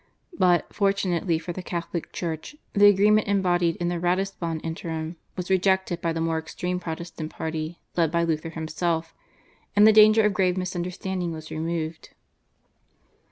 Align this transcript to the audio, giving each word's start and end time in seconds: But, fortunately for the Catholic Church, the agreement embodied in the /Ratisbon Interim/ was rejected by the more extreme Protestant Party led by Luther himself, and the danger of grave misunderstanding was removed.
But, 0.35 0.73
fortunately 0.73 1.37
for 1.37 1.53
the 1.53 1.61
Catholic 1.61 2.11
Church, 2.11 2.55
the 2.73 2.87
agreement 2.87 3.27
embodied 3.27 3.75
in 3.75 3.89
the 3.89 3.97
/Ratisbon 3.99 4.59
Interim/ 4.65 5.15
was 5.35 5.51
rejected 5.51 6.01
by 6.01 6.11
the 6.11 6.19
more 6.19 6.39
extreme 6.39 6.79
Protestant 6.79 7.29
Party 7.31 7.77
led 7.95 8.09
by 8.09 8.23
Luther 8.23 8.49
himself, 8.49 9.13
and 9.75 9.85
the 9.85 9.93
danger 9.93 10.23
of 10.23 10.33
grave 10.33 10.57
misunderstanding 10.57 11.31
was 11.33 11.51
removed. 11.51 12.15